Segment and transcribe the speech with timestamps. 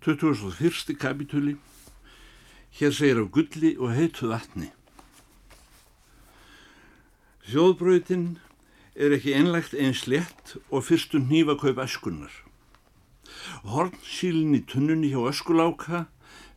[0.00, 0.94] 21.
[0.98, 1.56] kapitúli.
[2.70, 4.68] Hér segir af gulli og heitu vatni.
[7.48, 8.36] Þjóðbröytin
[8.94, 12.30] er ekki einlegt eins létt og fyrstu nývakaup öskunnar.
[13.66, 16.06] Hornsílin í tunnunni hjá öskuláka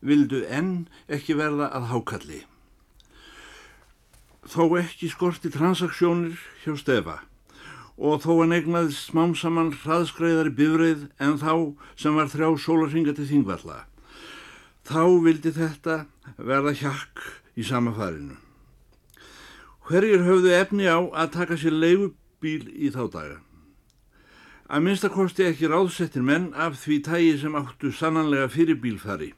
[0.06, 2.44] vildu enn ekki verða að hákalli.
[4.46, 7.18] Þó ekki skorti transaksjónir hjá stefa
[8.02, 11.54] og þó hann egnaði smám saman hraðskreiðari bifreið en þá
[12.02, 13.84] sem var þrjá sólarhinga til þingvalla.
[14.90, 15.98] Þá vildi þetta
[16.38, 17.22] verða hjakk
[17.54, 18.40] í sama farinu.
[19.86, 23.38] Hverjir höfðu efni á að taka sér leigubíl í þá daga?
[24.72, 29.34] Að minnstakosti ekki ráðsettir menn af því tægi sem áttu sannanlega fyrir bílfari.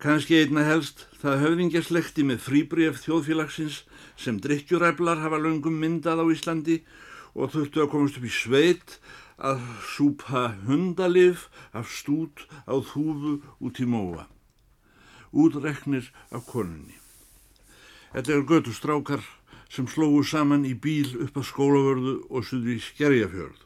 [0.00, 3.82] Kanski einna helst það höfðingjaslekti með fríbref þjóðfélagsins
[4.16, 6.80] sem drikkjuræflar hafa löngum myndað á Íslandi
[7.34, 8.98] og þurftu að komast upp í sveit
[9.38, 9.62] að
[9.94, 14.28] súpa hundalif af stút á þúfu út í móa.
[15.34, 16.94] Útreknir af konunni.
[18.14, 19.24] Þetta er götu strákar
[19.66, 23.64] sem slógu saman í bíl upp að skólavörðu og suður í skerjafjörð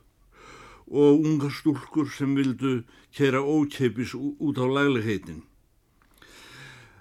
[0.89, 2.79] og unga stúlkur sem vildu
[3.13, 5.43] kera ókeipis út á laglegheitin.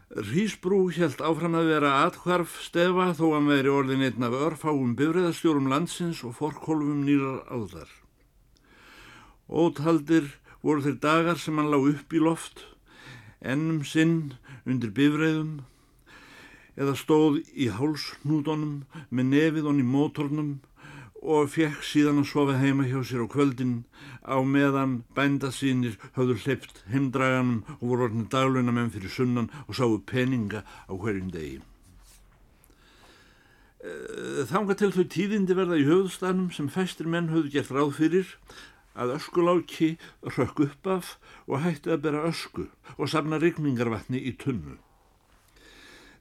[0.08, 5.68] Rísbrú helt áfram að vera atkvarf stefa þó að meðri orðin einn af örfáum bifræðastjórum
[5.68, 7.90] landsins og forkólfum nýrar áðar.
[9.52, 10.30] Ótaldir
[10.64, 12.64] voru þeir dagar sem hann lág upp í loft,
[13.44, 15.68] ennum sinn undir bifræðum
[16.80, 20.56] eða stóð í hálsnútonum með nefið honni mótornum
[21.20, 23.82] og fekk síðan að sofa heima hjá sér á kvöldin
[24.28, 30.64] á meðan bændasínir höfðu hleypt heimdraganum og voru orðin daglunamenn fyrir sunnan og sáu peninga
[30.64, 31.62] á hverjum degi.
[33.82, 38.34] Eh, Þanga til þau tíðindi verða í höfðstanum sem fæstir menn höfðu gert ráð fyrir
[38.98, 42.68] að öskuláki rökk upp af og hætti að bera ösku
[42.98, 44.76] og safna rigningarvatni í tunnu.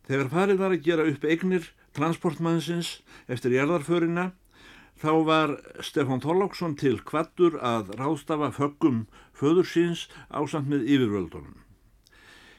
[0.07, 3.01] Þegar farið var að gera upp eignir transportmannsins
[3.33, 4.31] eftir jarðarförina
[4.97, 5.51] Þá var
[5.84, 9.03] Stefán Þorláksson til kvattur að ráðstafa föggum
[9.37, 11.59] föður síns ásamt með yfirvöldunum.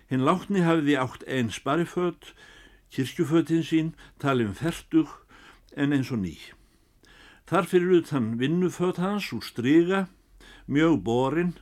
[0.08, 2.30] Hinn látni hafiði átt einn sparifödd,
[2.94, 3.90] kirkjuföddin sín,
[4.22, 5.09] talin færtug
[5.74, 6.36] en eins og ný.
[7.50, 10.06] Þar fyrir utan vinnufödd hans úr stryga,
[10.70, 11.56] mjög borin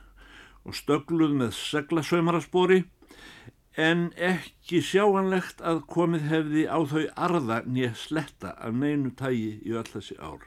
[0.66, 2.82] og stögluð með seglasaumarasbori
[3.80, 9.72] en ekki sjáanlegt að komið hefði á þau arða nýja sletta af neinu tægi í
[9.72, 10.44] öll þessi ár.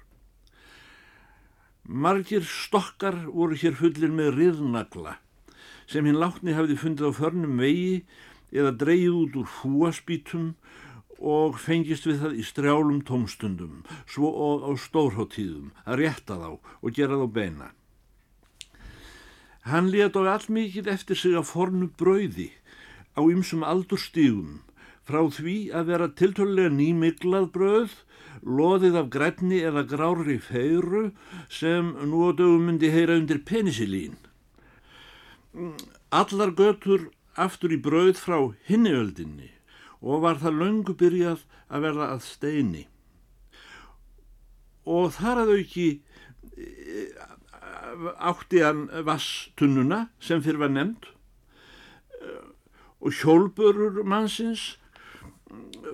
[1.89, 5.15] Margir stokkar voru hér fullir með riðnagla
[5.89, 8.03] sem hinn látni hafði fundið á förnum vegi
[8.53, 10.51] eða dreyið út úr húaspítum
[11.17, 16.93] og fengist við það í strjálum tómstundum, svo og á stórháttíðum, að rétta þá og
[16.93, 17.71] gera þá beina.
[19.65, 22.51] Hann létt á allmikið eftir sig að fornu brauði
[23.17, 24.61] á ymsum aldurstígum,
[25.03, 27.97] frá því að vera tiltölulega nýmiglað brauð
[28.43, 31.09] loðið af grænni eða grári feiru
[31.51, 34.17] sem nú á dögum myndi heyra undir penisilín.
[36.11, 39.51] Allar götur aftur í brauð frá hinniöldinni
[40.01, 42.85] og var það löngu byrjað að verða að steini.
[44.89, 45.87] Og þar að auki
[46.57, 47.11] eh,
[48.17, 51.09] átti hann vasstunnuna sem fyrir var nefnd
[52.23, 52.45] eh,
[52.99, 54.77] og hjólburur mannsins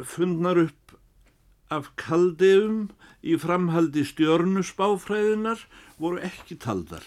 [0.06, 0.85] fundnar upp
[1.74, 2.90] af kaldeum
[3.26, 5.66] í framhaldi stjörnusbáfræðinar
[5.98, 7.04] voru ekki taldar.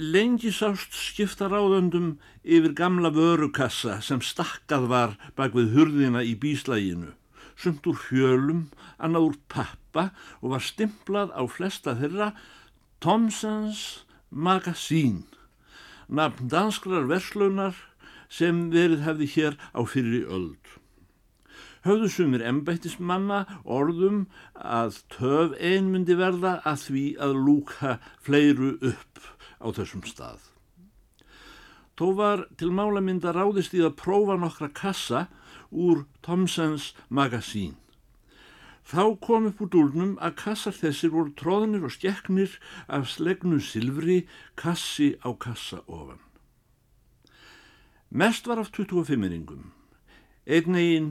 [0.00, 7.12] Lengi sást skipta ráðöndum yfir gamla vörukassa sem stakkað var bak við hurðina í bíslæginu,
[7.60, 10.08] sumt úr hjölum, annað úr pappa
[10.40, 12.32] og var stimplað á flesta þeirra
[13.04, 15.26] Thomsons Magazine,
[16.08, 17.76] nafn danskrar verslaunar
[18.32, 20.79] sem verið hefði hér á fyrir öld
[21.86, 29.22] höfðu sumir embættismanna orðum að töf ein myndi verða að því að lúka fleiru upp
[29.60, 30.40] á þessum stað.
[32.00, 35.26] Þó var til málamynda ráðist í að prófa nokkra kassa
[35.68, 37.76] úr Thomsons magasín.
[38.88, 42.56] Þá kom upp úr dúlnum að kassar þessir voru tróðnir og skekknir
[42.88, 44.24] af slegnu silfri
[44.56, 46.18] kassi á kassa ofan.
[48.10, 49.68] Mest var af 25-ringum.
[50.48, 51.10] Einn eginn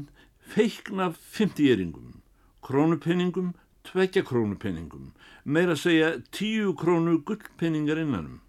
[0.49, 2.21] feikna 50-eringum,
[2.65, 3.53] krónupenningum,
[3.85, 5.11] tvekja krónupenningum,
[5.45, 8.39] meira að segja tíu krónu gullpenningar innanum.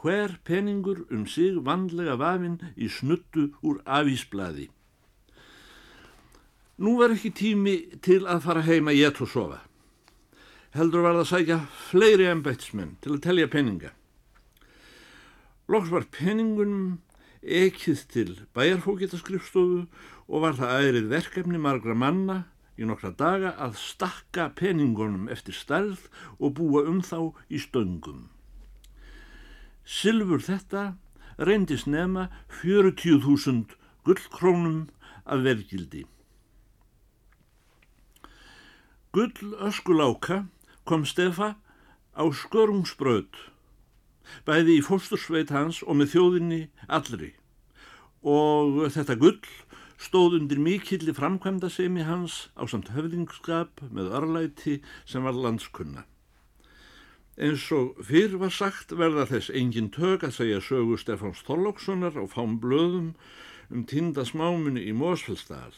[0.00, 4.70] Hver penningur um sig vandlega vafinn í snuttu úr afísblaði.
[6.80, 9.60] Nú var ekki tími til að fara heima ég og sofa.
[10.72, 11.58] Heldur var það að sækja
[11.90, 13.90] fleiri embætsmenn til að telja penninga.
[15.68, 17.00] Loks var peningunum
[17.42, 19.84] ekið til bæjarfókitarskrifstofu
[20.28, 22.42] og var það aðrið verkefni margra manna
[22.80, 26.06] í nokkra daga að stakka peningunum eftir stærð
[26.38, 28.28] og búa um þá í stöngum.
[29.84, 30.94] Silfur þetta
[31.40, 32.28] reyndist nefna
[32.62, 34.88] 40.000 gullkrónum
[35.24, 36.04] af vergildi.
[39.12, 40.44] Gull öskuláka
[40.84, 41.56] kom Stefa
[42.14, 43.32] á skörungsbröð,
[44.46, 47.34] bæði í fóstursveit hans og með þjóðinni allri
[48.20, 49.40] og þetta gull
[50.00, 56.06] stóð undir mikilli framkvæmda semi hans á samt höfðingskap með örlæti sem var landskunna.
[57.40, 62.32] Eins og fyrr var sagt verða þess engin tök að segja sögu Stefáns Þorlókssonar og
[62.34, 63.14] fám blöðum
[63.70, 65.72] um tinda smámunni í Mósfellsdal.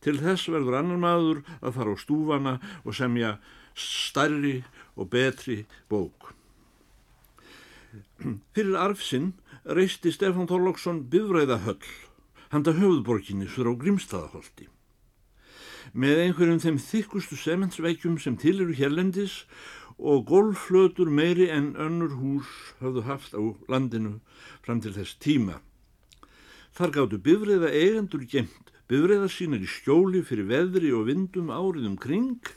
[0.00, 2.54] Til þess verður annar maður að fara á stúfana
[2.84, 3.36] og semja
[3.74, 4.62] starri
[4.96, 6.32] og betri bók.
[8.54, 9.32] Fyrir arfsinn
[9.64, 11.82] reisti Stefán Þorlóksson bifræðahöll
[12.54, 14.68] handa höfðborginni sur á Grímstaðaholti.
[15.92, 19.42] Með einhverjum þeim þykkustu sementsveikjum sem til eru hérlendis
[19.98, 22.50] og golfflötur meiri en önnur hús
[22.80, 24.18] höfðu haft á landinu
[24.64, 25.60] fram til þess tíma.
[26.74, 32.50] Þar gáttu bifriða eigendur gemt bifriða sínar í skjóli fyrir veðri og vindum áriðum kring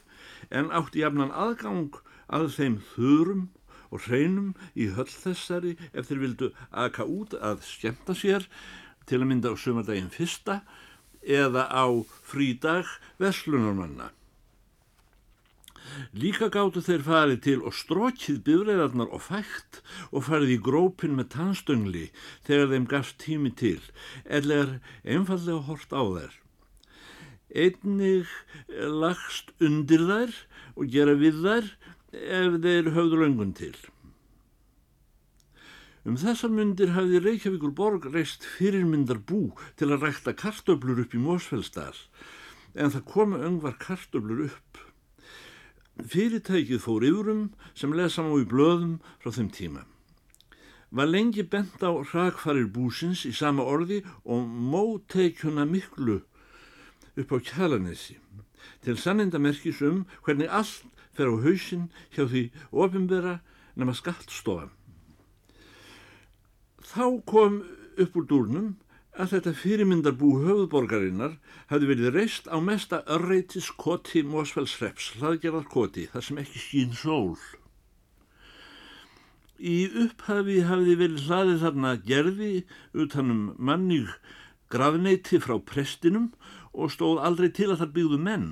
[0.49, 3.47] en átti jafnan aðgang að þeim þurum
[3.91, 8.47] og hreinum í höll þessari ef þeir vildu aka út að skemta sér
[9.07, 10.61] til að mynda á sömardaginn fyrsta
[11.23, 11.85] eða á
[12.27, 12.87] frídag
[13.19, 14.11] veslunarmanna.
[16.11, 19.79] Líka gáttu þeir farið til og strókið bifræðarnar og fætt
[20.11, 22.03] og farið í grópin með tannstöngli
[22.47, 23.79] þegar þeim gafst tími til,
[24.27, 24.73] eða er
[25.15, 26.33] einfallega hort á þær.
[27.55, 28.33] Einnig
[29.01, 30.35] lagst undir þær
[30.75, 31.71] og gera við þær
[32.13, 33.75] ef þeir höfðu löngun til.
[36.07, 41.19] Um þessar myndir hafði Reykjavíkur borg reist fyrirmyndar bú til að rækta kartöblur upp í
[41.19, 41.97] Mósfellsdal
[42.77, 44.79] en það komu öngvar kartöblur upp.
[45.97, 47.43] Fyrirtækið fór yfurum
[47.75, 49.83] sem lesa má í blöðum frá þeim tíma.
[50.95, 56.21] Var lengi bent á hrakfarir búsins í sama orði og móteikjuna miklu
[57.17, 58.15] upp á kjalanessi
[58.85, 60.85] til sannindamerkis um hvernig allt
[61.17, 63.39] fer á hausin hjá því ofinbera
[63.77, 64.71] nema skattstofan.
[66.87, 67.61] Þá kom
[67.97, 68.75] upp úr dúrnum
[69.17, 71.37] að þetta fyrirmyndarbú höfuðborgarinnar
[71.71, 77.37] hafi verið reist á mesta örreitis koti Mósfellsreps, hlaðgerðarkoti, þar sem ekki skýn sól.
[79.57, 82.51] Í upphafi hafiði verið hlaðið þarna gerði
[82.93, 84.13] utanum mannig
[84.69, 86.29] grafneiti frá prestinum
[86.77, 88.47] og stóð aldrei til að þar byggðu menn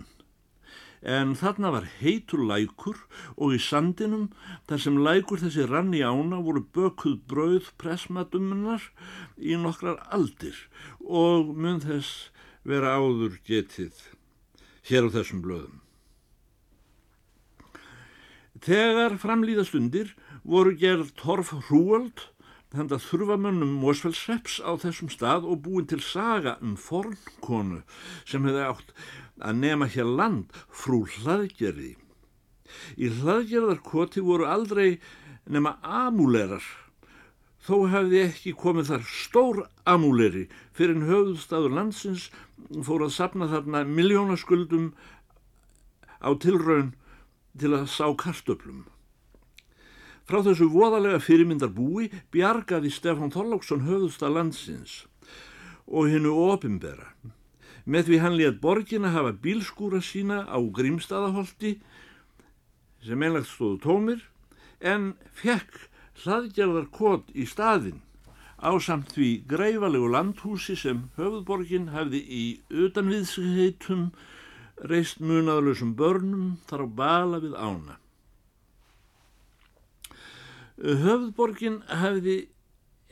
[1.05, 2.97] en þarna var heitur lækur
[3.37, 4.27] og í sandinum
[4.69, 8.89] þar sem lækur þessi rann í ána voru bökuð brauð pressmatumnar
[9.37, 10.57] í nokkrar aldir
[11.05, 12.31] og mun þess
[12.65, 14.01] vera áður getið
[14.89, 15.81] hér á þessum blöðum.
[18.65, 22.31] Þegar framlýðastundir voru gerð torf hrúald
[22.75, 27.83] að þurfamönnum Mósfellsreps á þessum stað og búin til saga um fornkonu
[28.27, 28.91] sem hefði átt
[29.39, 31.95] að nema hér land frú hlaðgerði.
[32.99, 34.99] Í hlaðgerðarkoti voru aldrei
[35.47, 36.63] nema amúlerar,
[37.63, 42.29] þó hefði ekki komið þar stór amúleri fyrir en höfðstaður landsins
[42.85, 44.91] fór að sapna þarna miljónaskuldum
[46.21, 46.93] á tilraun
[47.59, 48.83] til að sá kartöflum.
[50.25, 54.93] Frá þessu voðalega fyrirmyndar búi bjargaði Stefán Þorlóksson höfðstað landsins
[55.85, 57.11] og hennu opimbera
[57.85, 61.75] með því hann létt borgin að hafa bílskúra sína á Grímstaðaholti
[63.05, 64.23] sem einlagt stóðu tómir
[64.81, 65.77] en fekk
[66.23, 68.01] hlaðgerðar kót í staðin
[68.57, 74.07] á samt því greifalegu landhúsi sem höfðborgin hafði í utanviðsheitum
[74.89, 77.99] reist munaðalösum börnum þar á bala við ána.
[80.81, 82.37] Höfðborgin hafði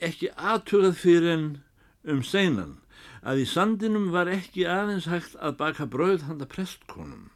[0.04, 1.44] ekki aðtugað fyrir en
[2.04, 2.80] um seinan
[3.24, 7.30] að í sandinum var ekki aðeins hægt að baka brauð handa prestkonum.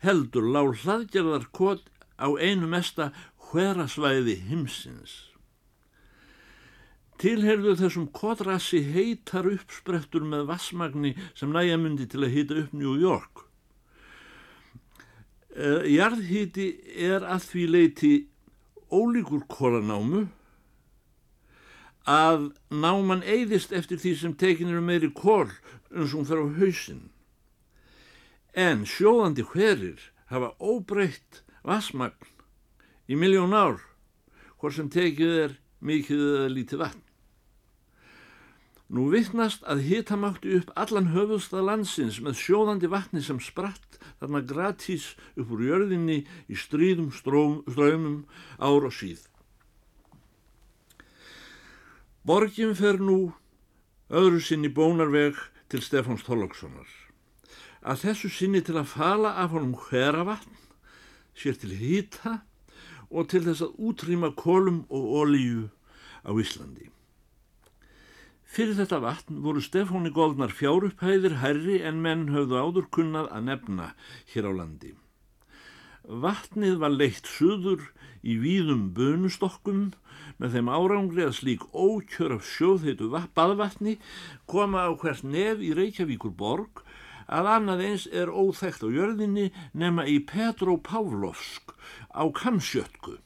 [0.00, 1.84] Heldur lág hlaðgerðar kot
[2.16, 3.10] á einu mesta
[3.50, 5.26] hverasvæði himsins.
[7.20, 12.96] Tilherðu þessum kotrassi heitar uppsprettur með vassmagni sem næja myndi til að hýta upp New
[12.96, 13.44] York.
[15.52, 18.12] Eh, jarðhýti er að því leiti
[18.90, 20.26] ólíkur kólanámu
[22.10, 25.50] að náman eyðist eftir því sem tekin eru meiri kól
[25.94, 27.02] eins og hún fer á hausin.
[28.54, 32.26] En sjóðandi hverir hafa óbreytt vasmagn
[33.10, 33.78] í miljón ár,
[34.58, 37.06] hvort sem tekið er mikið eða lítið vatn.
[38.90, 44.42] Nú vittnast að hita mátti upp allan höfustað landsins með sjóðandi vatni sem spratt þarna
[44.44, 46.20] gratís upp úr jörðinni
[46.52, 48.26] í stríðum ströymum
[48.60, 49.24] ár og síð.
[52.20, 53.32] Borgin fer nú
[54.12, 55.40] öðru sinni bónarveg
[55.72, 56.88] til Stefáns Þorlókssonar.
[57.80, 60.52] Að þessu sinni til að fala af honum hveravatn,
[61.32, 62.42] sér til hýta
[63.08, 65.70] og til þess að útrýma kolum og olíu
[66.20, 66.90] á Íslandi.
[68.50, 73.86] Fyrir þetta vatn voru Stefóni Góldnar fjárupphæðir herri en menn höfðu áður kunnað að nefna
[74.32, 74.90] hér á landi.
[76.24, 77.84] Vatnið var leitt suður
[78.26, 79.84] í víðum bönustokkum
[80.42, 83.94] með þeim árangri að slík ókjör af sjóðheitu baðvatni
[84.50, 86.82] koma á hvert nef í Reykjavíkur borg
[87.30, 91.70] að annað eins er óþægt á jörðinni nema í Petropavlovsk
[92.10, 93.20] á Kamsjötku.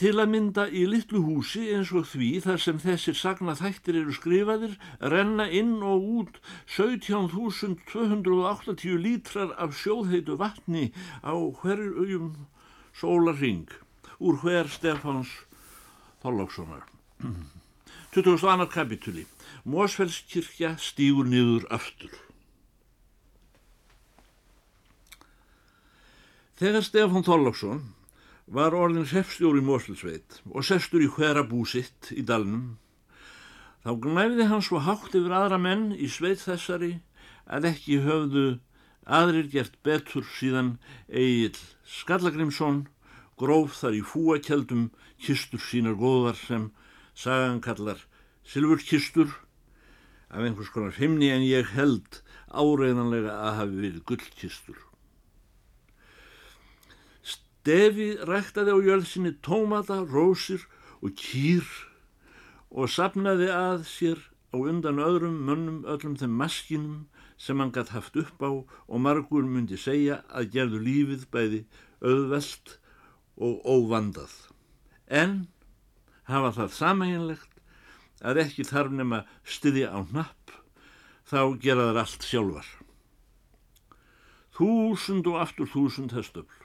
[0.00, 4.12] Til að mynda í litlu húsi eins og því þar sem þessir sagna þættir eru
[4.14, 4.74] skrifaðir
[5.12, 6.34] renna inn og út
[6.76, 10.84] 17.280 lítrar af sjóðheitu vatni
[11.24, 12.28] á hverjum
[12.94, 13.68] sólaring
[14.20, 15.30] úr hver Stefáns
[16.22, 16.84] Þorlókssonar.
[18.14, 18.66] 22.
[18.70, 19.26] kapitúli
[19.64, 22.10] Mósfellskirkja stígur niður aftur.
[26.60, 27.82] Þegar Stefán Þorlóksson
[28.46, 32.76] var orðin sefstjóri Moslsveit og sestur í hvera búsitt í dalnum.
[33.84, 36.98] Þá gnæfði hann svo hátt yfir aðra menn í sveit þessari
[37.44, 38.46] að ekki höfðu
[39.04, 40.76] aðrir gert betur síðan
[41.08, 42.86] Egil Skallagrimsson
[43.40, 44.88] gróf þar í fúakjaldum
[45.20, 46.70] kistur sínar góðar sem
[47.14, 48.00] sagan kallar
[48.44, 49.30] silfurkistur
[50.30, 54.78] af einhvers konar himni en ég held áreiðanlega að hafi verið gullkistur.
[57.64, 60.66] Devi ræktaði á jörð sinni tómata, rósir
[61.00, 61.64] og kýr
[62.74, 64.20] og sapnaði að sér
[64.52, 66.98] á undan öðrum mönnum öllum þeim maskinum
[67.40, 71.60] sem hann gætt haft upp á og margur myndi segja að gerðu lífið bæði
[72.04, 72.76] auðvelt
[73.36, 74.34] og óvandað.
[75.08, 75.46] En
[76.28, 77.60] hafa það samæginlegt
[78.24, 80.52] að ekki þarf nema styðja á napp,
[81.24, 82.68] þá gera þar allt sjálfar.
[84.54, 86.63] Þúsund og aftur þúsund hestöfl.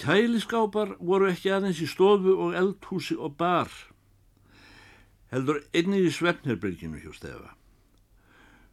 [0.00, 3.68] Kæliskápar voru ekki aðeins í stofu og eldhúsi og bar,
[5.28, 7.50] heldur einnið í svefnherberginu hjá Stefa.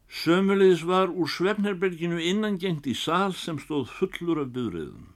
[0.08, 5.10] Sömulegis var úr svefnherberginu innangengt í sál sem stóð fullur af byðröðum.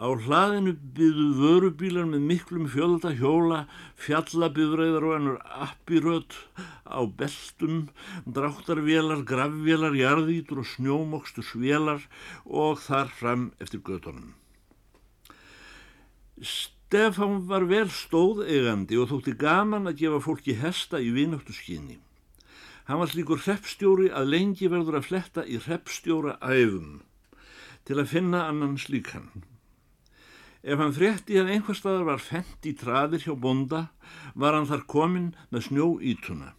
[0.00, 3.60] Á hlaðinu byðu vörubílar með miklum fjölda hjóla,
[4.00, 6.40] fjallabyrðræðar og ennur appiröð
[6.88, 7.78] á beltum,
[8.24, 12.08] dráttarvélar, gravvélar, jarðítur og snjómokstusvélar
[12.44, 14.32] og þar fram eftir gödunum.
[16.42, 21.96] Stefán var vel stóð eigandi og þótti gaman að gefa fólki hesta í vináttu skinni.
[22.86, 27.00] Hann var slíkur hreppstjóri að lengi verður að fletta í hreppstjóra æfum
[27.86, 29.30] til að finna annan slíkan.
[30.66, 33.82] Ef hann frétti að einhver staðar var fendt í traðir hjá bonda,
[34.34, 36.52] var hann þar komin með snjó ítuna.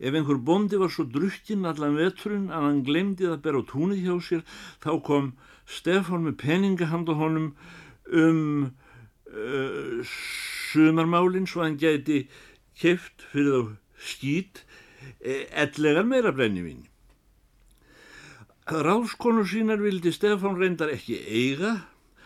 [0.00, 4.04] Ef einhver bondi var svo drukkinn allan veturinn að hann glemdi að bera á túnið
[4.04, 4.44] hjá sér,
[4.80, 5.32] þá kom
[5.68, 7.50] Stefán með peningahand á honum
[8.12, 8.70] um
[9.30, 10.00] uh,
[10.72, 12.24] sumarmálinn svo hann gæti
[12.80, 14.62] keft fyrir þá skýt
[15.20, 16.86] e, ellegar meira brennivín.
[18.70, 21.72] Ráðskonu sínar vildi Stefán reyndar ekki eiga,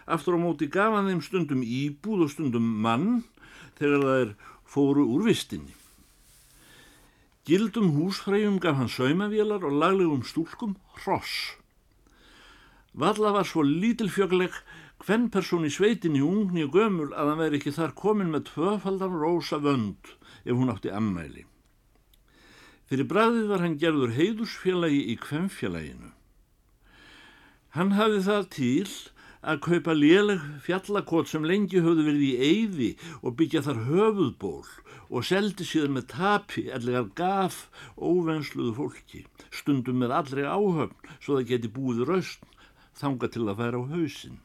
[0.04, 3.24] aftur á móti gaf hann þeim stundum íbúð og stundum mann
[3.78, 4.34] þegar það er
[4.68, 5.74] fóru úr vistinni.
[7.44, 11.56] Gildum húsfræjum gaf hann saumavélar og laglegum stúlkum hross.
[12.94, 14.54] Valla var svo lítilfjögleg
[15.04, 19.16] Hvenn person í sveitinni ungni og gömul að hann veri ekki þar komin með tvöfaldan
[19.20, 20.14] rosa vönd
[20.48, 21.42] ef hún átti ammæli.
[22.88, 26.08] Fyrir bræðið var hann gerður heiðusfélagi í kvemmfélaginu.
[27.76, 28.86] Hann hafði það til
[29.44, 34.72] að kaupa léleg fjallakot sem lengi höfðu verið í eyði og byggja þar höfuðból
[35.10, 37.60] og seldi síðan með tapi ellegar gaf
[38.00, 42.48] óvensluðu fólki, stundum með allri áhöfn svo það geti búið raust
[42.96, 44.40] þanga til að færa á hausin.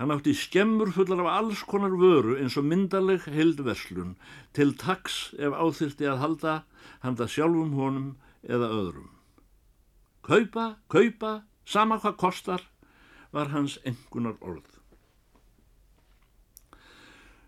[0.00, 4.14] Hann átti skemmur fullar af alls konar vöru eins og myndaleg heildverslun
[4.56, 6.54] til taks ef áþyrti að halda
[7.02, 8.06] handa sjálfum honum
[8.40, 9.10] eða öðrum.
[10.24, 11.32] Kaupa, kaupa,
[11.68, 12.64] sama hvað kostar,
[13.28, 14.80] var hans engunar orð.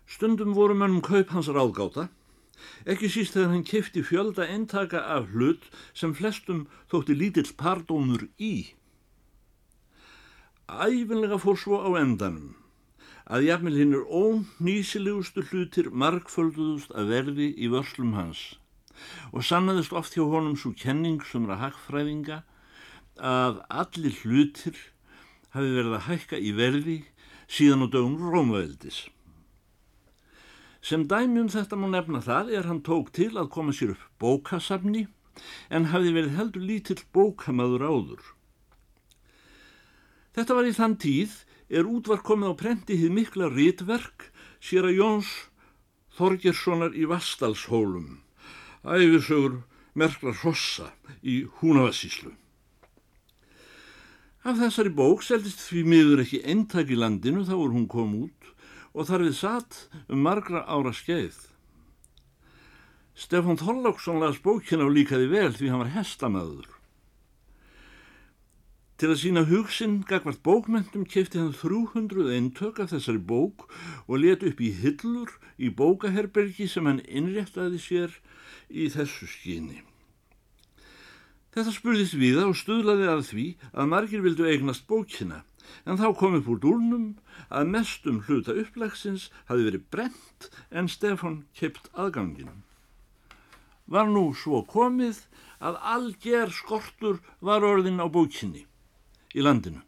[0.05, 2.11] Stundum voru mönnum kaup hans ráðgáta,
[2.85, 5.65] ekki síst þegar hann kefti fjölda eintaka af hlut
[5.97, 8.77] sem flestum þótti lítill pardónur í.
[10.81, 12.55] Æfinlega fór svo á endanum
[13.23, 18.41] að jafnvel hinn er ónýsilegustu hlutir markfölduðust að verði í vörslum hans
[19.31, 22.41] og sannaðist oft hjá honum svo kenning sem að hagfræðinga
[23.31, 24.77] að allir hlutir
[25.53, 26.99] hafi verið að hækka í verði
[27.45, 29.03] síðan á dögum Rómaveldis.
[30.83, 34.07] Sem dæmi um þetta má nefna það er hann tók til að koma sér upp
[34.19, 35.05] bókasafni
[35.69, 38.23] en hafi verið heldur lítill bókamaður áður.
[40.33, 41.33] Þetta var í þann tíð
[41.69, 44.29] er útvar komið á prenti hið mikla rítverk
[44.63, 45.31] sér að Jóns
[46.13, 48.19] Þorgerssonar í Vastalshólum,
[48.85, 49.63] æfisögur
[49.97, 52.33] merklar hossa í Húnavassíslu.
[54.43, 58.49] Af þessari bók seldist því miður ekki eintak í landinu þá er hún kom út
[58.93, 61.37] og þar við satt um margra ára skeið.
[63.13, 66.69] Stefán Þorláksson las bókin á líkaði vel því hann var hestamöður.
[69.03, 73.65] Til að sína hugsin gagvart bókmentum kefti hann 300 eintök af þessari bók
[74.07, 78.15] og let upp í hyllur í bókaherbergi sem hann innréttaði sér
[78.71, 79.81] í þessu skýni.
[81.51, 85.43] Þetta spurðist viða og stuðlaði að því að margir vildu eignast bókina
[85.83, 87.07] en þá kom upp úr dúrnum
[87.51, 92.61] að mestum hluta upplegsins hafi verið brent en Stefan keipt aðgangin.
[93.83, 95.25] Var nú svo komið
[95.59, 98.69] að alger skortur var orðin á bókinni
[99.33, 99.81] í landinu.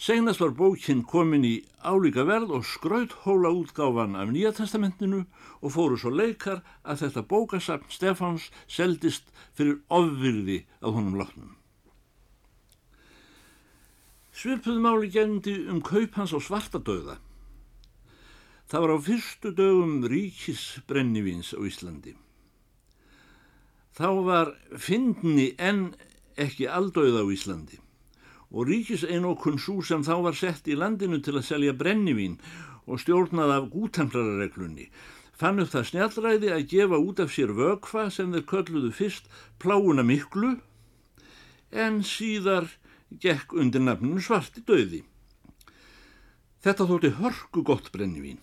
[0.00, 5.26] Segnast var bókinn komin í álíka verð og skraut hóla útgáfan af Nýja testamentinu
[5.60, 11.52] og fóru svo leikar að þetta bókasafn Stefáns seldist fyrir ofvirði að honum látnum.
[14.32, 17.18] Svipuð máli gendi um kaup hans á svartadauða.
[18.72, 22.16] Það var á fyrstu dögum ríkisbrennivíns á Íslandi.
[23.92, 25.90] Þá var fyndni en
[26.46, 27.78] ekki aldauða á Íslandi
[28.50, 32.40] og ríkiseinokun svo sem þá var sett í landinu til að selja brennivín
[32.90, 34.88] og stjórnað af gútemplarareglunni
[35.40, 39.30] fann upp það snjallræði að gefa út af sér vökfa sem þeir kölluðu fyrst
[39.62, 40.56] pláuna miklu
[41.84, 42.68] en síðar
[43.22, 45.02] gekk undir nafninu svarti döði.
[46.60, 48.40] Þetta þótti hörku gott brennivín.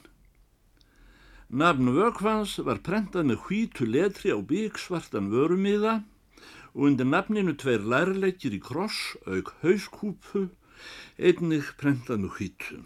[1.48, 6.02] Nafn vökfans var prentað með hvítu letri á byggsvartan vörumiða
[6.78, 10.44] og undir nafninu tveir lærleikir í kross, auk hauskúpu,
[11.18, 12.78] einnig prentað með hvítu.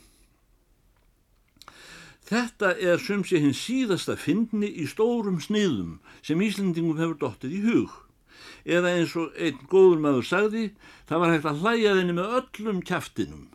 [2.31, 7.63] Þetta er sem sé hinn síðasta fyndni í stórum sniðum sem Íslandingum hefur dottið í
[7.65, 7.97] hug.
[8.63, 10.63] Eða eins og einn góður maður sagði,
[11.09, 13.49] það var hægt að hlæja þenni með öllum kæftinum.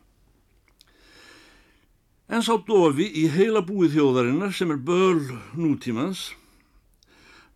[2.29, 5.23] En sá dofi í heila búið þjóðarinnar sem er böl
[5.57, 6.27] nútímans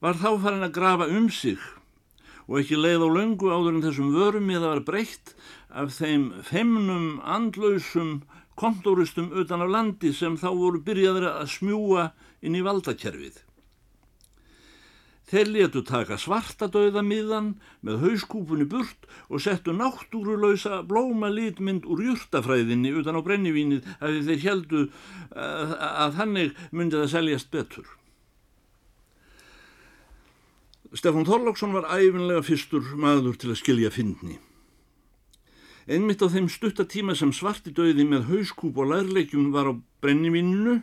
[0.00, 1.60] var þá farin að grafa um sig
[2.50, 5.34] og ekki leið á löngu áður en þessum vörum það var breytt
[5.70, 8.24] af þeim feimnum, andlausum
[8.58, 12.10] kontóristum utan af landi sem þá voru byrjaður að smjúa
[12.42, 13.38] inn í valdakerfið.
[15.30, 17.52] Þeir letu taka svartadauða miðan
[17.86, 24.44] með hauskúpunni burt og settu náttúrulöysa blóma lítmynd úr júrtafræðinni utan á brennivínið að þeir
[24.48, 24.82] heldu
[25.30, 27.99] að, að þannig myndi það seljast betur.
[30.90, 34.40] Stefán Þorlóksson var æfinlega fyrstur maður til að skilja fyndni.
[35.86, 39.72] Einmitt á þeim stuttatíma sem svarti döði með hauskúp og lærleikjum var á
[40.02, 40.80] brennivíninu,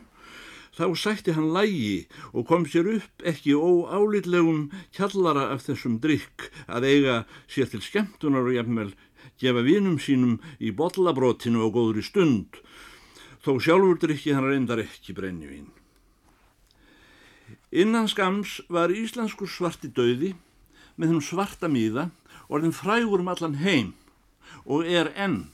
[0.72, 6.88] þá sætti hann lægi og kom sér upp ekki óálitlegum kjallara af þessum drikk að
[6.88, 8.94] eiga sér til skemmtunar og jafnvel
[9.36, 12.62] gefa vinum sínum í bollabrotinu og góður í stund,
[13.44, 15.68] þó sjálfur drikki hann reyndar ekki brennivín.
[17.70, 20.32] Innan skams var íslenskur svarti döði
[20.96, 22.08] með þeim svarta míða
[22.48, 23.92] orðin frægur um allan heim
[24.64, 25.50] og er enn.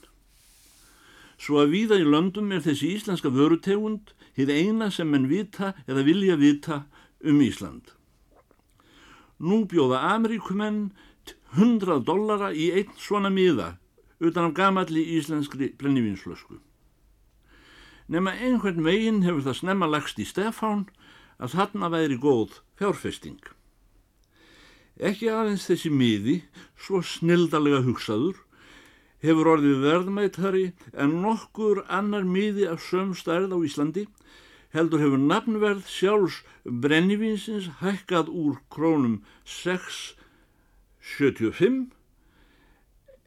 [1.35, 6.05] Svo að víða í löndum er þessi íslenska vörutegund hið eina sem menn vita eða
[6.07, 6.83] vilja vita
[7.19, 7.91] um Ísland.
[9.39, 10.93] Nú bjóða Ameríkumenn
[11.55, 13.75] 100 dollara í einn svona míða
[14.23, 16.61] utan af gamalli íslenskri brennivinslösku.
[18.07, 20.85] Nefna einhvern veginn hefur það snemma lagst í Stefán
[21.39, 23.41] að þarna væri góð fjárfesting.
[24.95, 26.43] Ekki aðeins þessi miði,
[26.79, 28.37] svo snildalega hugsaður,
[29.25, 34.03] hefur orðið verðmættari en nokkur annar miði af sömstærð á Íslandi,
[34.75, 41.95] heldur hefur nafnverð sjálfs brennivinsins hækkað úr krónum 6,75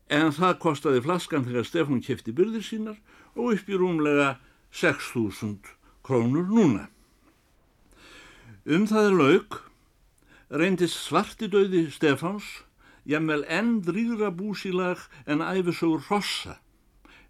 [0.09, 2.99] en það kostiði flaskan þegar Stefán kefti byrðir sínar
[3.37, 4.29] og upp í rúmlega
[4.73, 5.57] 6.000
[6.05, 6.89] krónur núna.
[8.69, 9.55] Um það er laug,
[10.53, 12.45] reyndist svartidauði Stefáns,
[13.09, 16.59] jæmmel enn drýra búsílag en æfisögur Rossa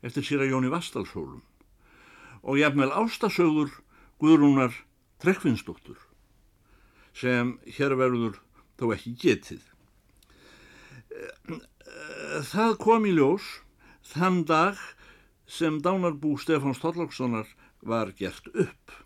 [0.03, 1.45] eftir síra Jóni Vastalshólum
[2.43, 3.71] og jafnvel ástasögur
[4.19, 4.75] Guðrúnar
[5.23, 6.03] Trekvinsdóttur
[7.15, 8.43] sem hér verður
[8.75, 9.63] þó ekki getið.
[12.51, 13.47] Það kom í ljós
[14.11, 14.79] þann dag
[15.47, 17.47] sem dánarbú Stefáns Tollakssonar
[17.79, 19.05] var gert upp.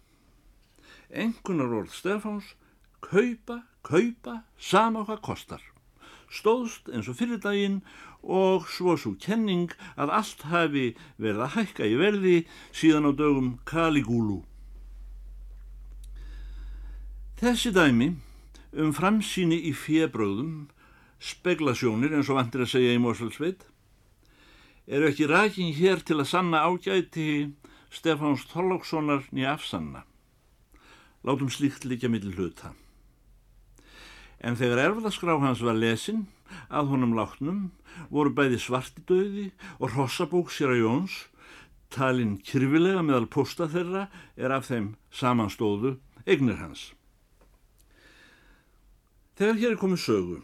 [1.12, 2.54] Engunar orð Stefáns
[3.04, 5.62] kaupa, kaupa, sama hvað kostar.
[6.32, 7.82] Stóðst eins og fyrir daginn
[8.22, 10.86] og svo svo kenning að allt hafi
[11.20, 12.36] verið að hækka í verði
[12.72, 14.40] síðan á dögum Kaligúlu.
[17.42, 18.14] Þessi dæmi
[18.78, 20.70] um framsýni í fjebröðum,
[21.20, 23.66] speglasjónir eins og vantir að segja í Mosfellsveit,
[24.86, 27.52] eru ekki rækin hér til að sanna ágæti
[27.92, 30.06] Stefáns Þorlókssonar nýja afsanna.
[31.22, 32.72] Látum slíkt líka millir hluta.
[34.42, 36.24] En þegar erfðaskrá hans var lesin,
[36.68, 37.60] að honum látnum,
[38.10, 41.18] voru bæði svartidauði og rossabók sér að Jóns,
[41.92, 46.90] talinn kyrfilega meðal posta þeirra er af þeim samanstóðu eignir hans.
[49.38, 50.40] Þegar hér er komið sögu,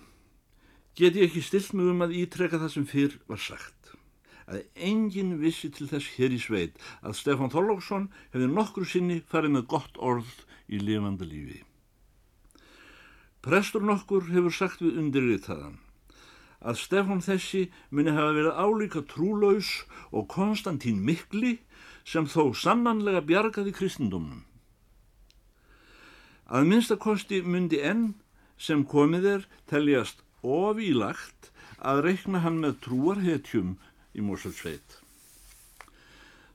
[0.98, 3.77] get ég ekki stilt mig um að ítreka það sem fyrr var sagt.
[4.48, 9.58] Að enginn vissi til þess hér í sveit að Stefán Þorlóksson hefði nokkru sinni farið
[9.58, 10.30] með gott orð
[10.68, 11.60] í lifanda lífi.
[13.44, 15.76] Prestur nokkur hefur sagt við undirritaðan
[16.58, 19.68] að Stefán þessi muni hafa verið álíka trúlaus
[20.10, 21.58] og Konstantín Mikli
[22.08, 24.42] sem þó sannanlega bjargaði kristendumnum.
[26.48, 28.14] Að minnstakosti myndi enn
[28.56, 33.76] sem komið er teljast ofílagt að reikna hann með trúarhetjum
[34.14, 35.00] í Mósulsveit.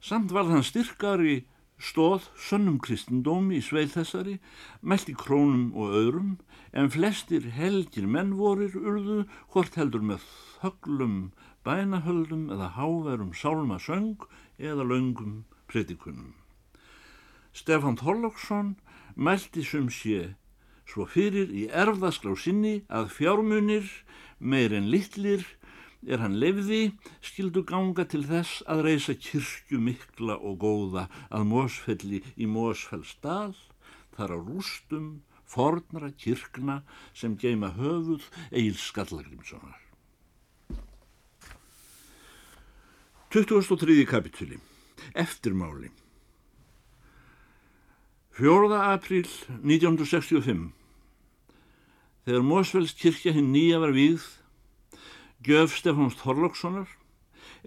[0.03, 1.43] Samt var hann styrkari
[1.83, 4.35] stóð sönnum kristendómi í sveið þessari,
[4.81, 6.35] mælti krónum og öðrum,
[6.71, 10.23] en flestir helgir menn vorir urðu hvort heldur með
[10.61, 11.17] þöglum,
[11.63, 14.23] bænahöldum eða háverum sálmasöng
[14.59, 16.33] eða löngum predikunum.
[17.53, 18.75] Stefán Þorlóksson
[19.15, 20.33] mælti sem sé
[20.89, 23.89] svo fyrir í erfðaskrá sinni að fjármunir
[24.39, 25.45] meir en litlir
[26.07, 32.23] er hann lefði, skildu ganga til þess að reysa kirkju mikla og góða að Mósfelli
[32.35, 33.53] í Mósfellsdal,
[34.15, 35.07] þar á rústum,
[35.47, 36.81] fornra kirkna
[37.13, 39.79] sem geima höfuð Egil Skallagrimssonar.
[43.33, 44.05] 2003.
[44.05, 44.59] kapitúli
[45.17, 45.89] Eftirmáli
[48.37, 48.77] 4.
[48.93, 49.25] apríl
[49.65, 50.69] 1965
[52.23, 54.21] Þegar Mósfells kirkja hinn nýja var víð
[55.43, 56.87] Gjöf Stefáns Þorlókssonar,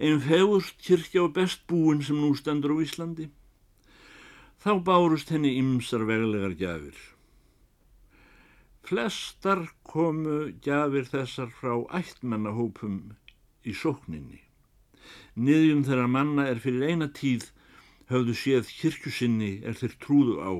[0.01, 3.27] einn fegurst kirkja og best búin sem nú stendur á Íslandi.
[4.63, 6.97] Þá bárust henni ymsar veglegar gjafir.
[8.87, 12.97] Flestar komu gjafir þessar frá ættmennahópum
[13.61, 14.41] í sókninni.
[15.37, 17.51] Niðjum þeirra manna er fyrir eina tíð
[18.09, 20.51] höfðu séð kirkjusinni er þeir trúðu á,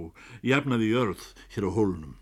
[0.45, 1.25] jafnaði jörð
[1.55, 2.15] hér á hólunum.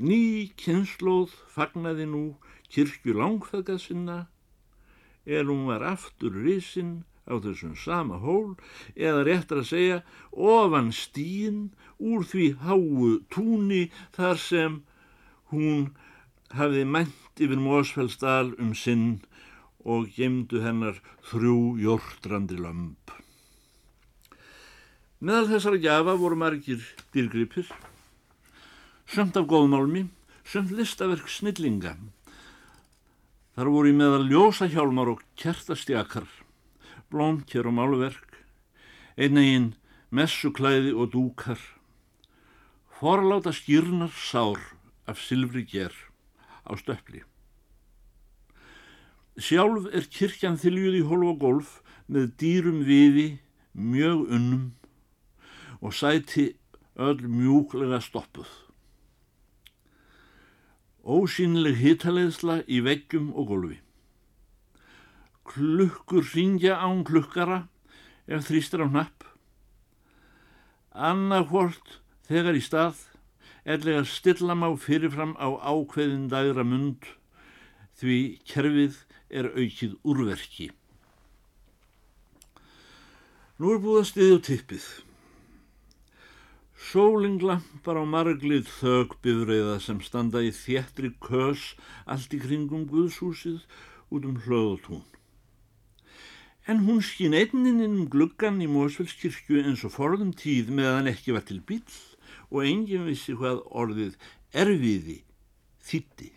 [0.00, 2.22] Ný kynnslóð fagnaði nú
[2.72, 4.18] kirkju langfæðga sinna
[5.26, 8.56] er hún var aftur risinn á þessum sama hól
[8.96, 9.98] eða réttar að segja
[10.32, 11.58] ofan stín
[12.00, 14.80] úr því háu túni þar sem
[15.52, 15.92] hún
[16.56, 19.20] hafði mænt yfir Mósfellsdal um sinn
[19.84, 23.12] og gemdu hennar þrjú jórdrandi lömp.
[25.22, 26.82] Meðal þessara gjafa voru margir
[27.14, 27.68] dýrgripir
[29.12, 30.06] sömt af góðmálmi,
[30.48, 31.98] sömt listaverk snillinga.
[33.52, 36.28] Þar voru í meðal ljósahjálmar og kertastjakar,
[37.12, 38.38] blómkjör og málverk,
[39.20, 39.74] einnegin
[40.08, 41.60] messuklæði og dúkar,
[42.96, 44.60] forláta skýrnar sár
[45.04, 45.92] af silfri ger
[46.64, 47.20] á stöppli.
[49.36, 51.76] Sjálf er kirkjan þyljuð í hólf og golf
[52.08, 53.28] með dýrum viði,
[53.76, 54.66] mjög unnum
[55.84, 56.52] og sæti
[56.96, 58.48] öll mjúklega stoppuð.
[61.02, 63.78] Ósýnileg hitaleðsla í veggjum og gólfi.
[65.42, 67.64] Klukkur ringja án klukkara
[68.30, 69.24] ef þrýstur á hnapp.
[70.94, 71.98] Annarkvort
[72.30, 73.00] þegar í stað
[73.66, 77.10] erlega stilla má fyrirfram á ákveðin dagra mund
[77.98, 80.70] því kerfið er aukið úrverki.
[83.58, 85.11] Nú er búið að stiðja á
[86.82, 86.90] tippið.
[86.90, 93.62] Sólinglampar á marglið þögbyrreiða sem standa í þéttri kös allt í kringum Guðshúsið
[94.10, 95.04] út um hlöðutún.
[96.66, 101.42] En hún skín einninn um gluggan í Mósfellskirkju eins og forðum tíð meðan ekki var
[101.46, 101.82] til bíl
[102.50, 104.16] og enginn vissi hvað orðið
[104.52, 105.24] erfiði
[105.82, 106.32] þýtti.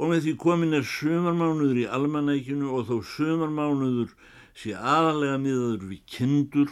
[0.00, 4.14] og með því komin er sömarmánuður í almanækjunu og þó sömarmánuður
[4.56, 6.70] sé aðalega miðaður við kindur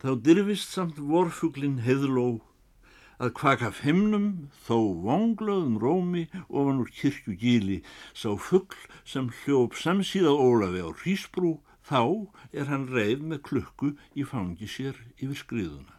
[0.00, 2.40] þá dyrfist samt vorfuglin heðló
[3.20, 4.28] að kvaka femnum
[4.64, 7.80] þó vonglöðum rómi ofan úr kirkju gíli
[8.16, 14.24] sá fuggl sem hljóp samsíða Ólafi á Hrísbrú þá er hann reið með klukku í
[14.24, 15.96] fangi sér yfir skriðuna.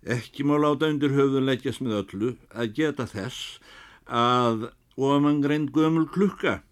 [0.00, 3.60] Ekki má láta undir höfðun leggjast með öllu að geta þess
[4.08, 6.62] að ofangreind gömul klukka,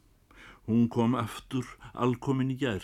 [0.66, 2.82] hún kom aftur alkomin í gær.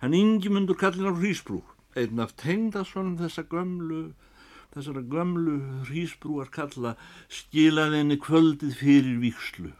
[0.00, 1.60] Hann yngi mundur kallin á hrísbrú,
[1.92, 4.14] einn af tengdasvonum þessa gömlu,
[4.72, 5.56] þessara gömlu
[5.88, 6.94] hrísbrúar kalla
[7.28, 9.74] skilaði henni kvöldið fyrir víkslu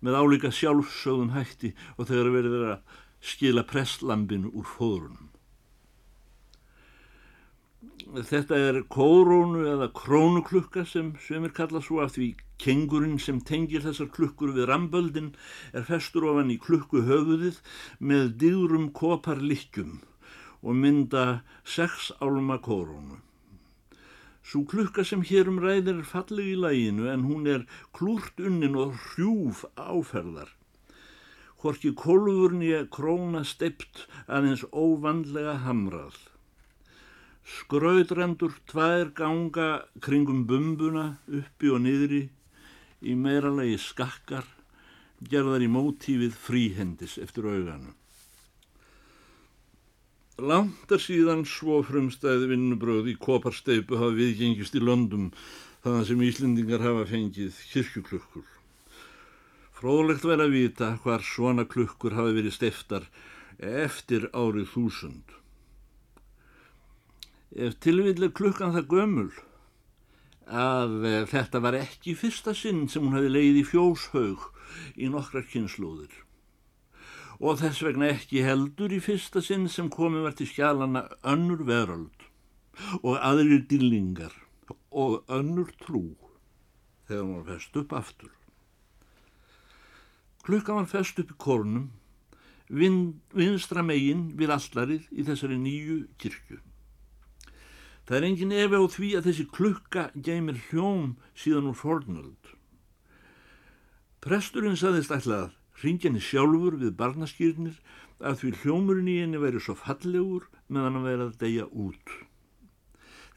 [0.00, 3.00] með álíka sjálfsögðum hætti og þegar verið að
[3.32, 5.29] skila presslambinu úr fóðrunum.
[8.00, 12.28] Þetta er kórónu eða krónuklukka sem semir kalla svo af því
[12.60, 15.32] kengurinn sem tengir þessar klukkur við ramböldin
[15.76, 17.58] er festur ofan í klukku höfuðið
[18.12, 19.98] með dýrum koparlikkjum
[20.62, 21.24] og mynda
[21.64, 23.20] sex álma kórónu.
[24.40, 28.78] Svo klukka sem hér um ræðir er falleg í læginu en hún er klúrt unnin
[28.80, 30.48] og hrjúf áferðar.
[31.60, 36.29] Hvorki kólfurni er króna steipt aðeins óvandlega hamrað.
[37.50, 39.70] Skrautrendur tvær ganga
[40.04, 41.06] kringum bumbuna
[41.40, 42.20] uppi og niðri
[43.02, 44.46] í meiralegi skakkar
[45.32, 47.94] gerðar í mótífið fríhendis eftir auganu.
[50.40, 55.26] Langt er síðan svo frumstæði vinnubröð í koparsteipu hafa viðgengist í löndum
[55.84, 58.46] þannig sem Íslendingar hafa fengið kirkjuklukkur.
[59.80, 63.10] Fróðlegt verið að vita hvar svona klukkur hafi verið steiftar
[63.58, 65.39] eftir árið þúsund
[67.82, 69.30] tilvillig klukkan það gömul
[70.50, 74.48] að e, þetta var ekki fyrsta sinn sem hún hefði leið í fjóshaug
[74.98, 76.14] í nokkrar kynnslóðir
[77.40, 82.26] og þess vegna ekki heldur í fyrsta sinn sem komið var til skjálana önnur veröld
[83.00, 84.34] og aðrir dillingar
[84.90, 86.04] og önnur trú
[87.08, 88.30] þegar hún var fest upp aftur.
[90.46, 91.90] Klukkan var fest upp í kornum,
[92.70, 96.60] vinstra megin við allarið í þessari nýju kirkju.
[98.10, 102.48] Það er engin efi á því að þessi klukka geymir hljóm síðan úr fornöld.
[104.18, 105.52] Presturinn saðist ætlað
[105.84, 107.76] ringjanni sjálfur við barnaskýrnir
[108.18, 112.16] að því hljómurinn í henni væri svo fallegur meðan að vera að deyja út.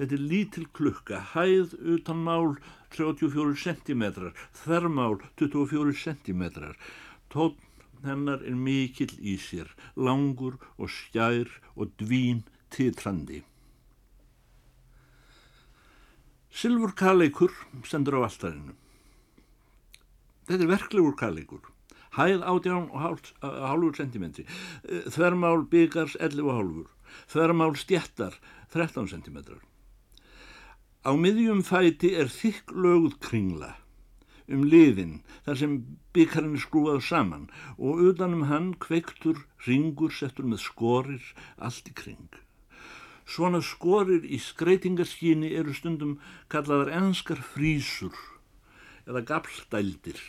[0.02, 2.58] Þetta er lítil klukka, hæð utan mál
[2.98, 4.04] 34 cm,
[4.64, 6.44] þerrmál 24 cm.
[7.30, 7.62] Tótt
[8.02, 12.42] hennar er mikill í sér, langur og skjær og dvín
[12.74, 13.44] titrandi.
[16.54, 17.54] Silfur kaleikur
[17.89, 18.76] sendur á alltarinu.
[20.46, 21.63] Þetta er verklegur kaleikur.
[22.13, 24.46] Hæð átján og hálfur centimetri.
[25.10, 26.89] Þvermál byggars 11 og hálfur.
[27.34, 28.38] Þvermál stjættar
[28.76, 29.63] 13 centimetrar.
[31.04, 33.74] Á miðjum fæti er þykk lögð kringla
[34.52, 35.76] um liðin þar sem
[36.16, 37.46] byggarinn er skrúað saman
[37.78, 42.42] og utanum hann kveiktur ringur settur með skorir allt í kring.
[43.24, 46.18] Svona skorir í skreitingarskíni eru stundum
[46.52, 48.16] kallaðar enskar frísur
[49.08, 50.20] eða gafldældir.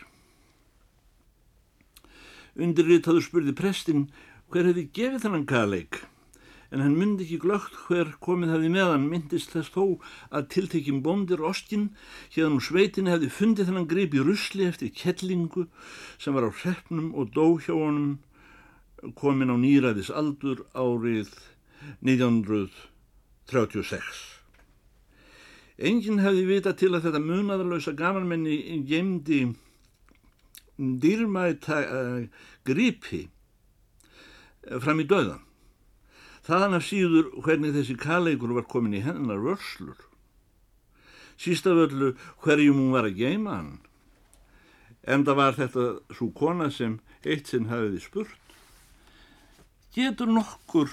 [2.55, 4.09] Undirritaður spurði prestin
[4.53, 6.05] hver hefði gefið þennan kaleik
[6.75, 9.85] en hann myndi ekki glögt hver komið hefði meðan myndist þess þó
[10.35, 11.89] að tiltekjum bóndir ostinn
[12.35, 15.69] hérðan úr sveitin hefði fundið þennan grip í rusli eftir kettlingu
[16.19, 18.17] sem var á hreppnum og dóhjónum
[19.21, 21.31] komin á nýræðis aldur árið
[22.05, 24.35] 1936.
[25.75, 29.41] Enginn hefði vita til að þetta munadarlösa gamanmenni gemdi
[30.79, 32.23] dýrmæta uh,
[32.67, 35.43] gripi uh, fram í döðan.
[36.45, 39.97] Þaðan af síður hvernig þessi kaleikur var komin í hennar vörslur.
[41.41, 42.13] Sístaföllu
[42.45, 43.73] hverjum hún var að geima hann.
[45.05, 48.55] Enda var þetta svo kona sem eitt sinn hafiði spurt.
[49.95, 50.91] Getur nokkur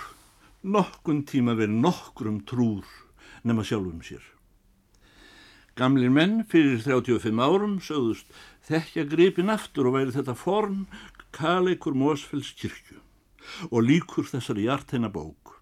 [0.61, 2.85] nokkun tíma verið nokkrum trúr
[3.43, 4.23] nema sjálfum sér.
[5.75, 8.29] Gamlir menn fyrir 35 árum sögðust
[8.67, 10.83] þekkja gripin aftur og væri þetta forn
[11.33, 12.99] kaleikur Mósfells kirkju
[13.71, 15.60] og líkur þessari hjarteina bók.